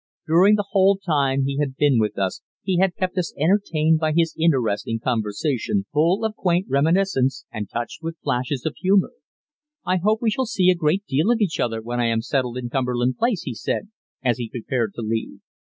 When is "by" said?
3.99-4.13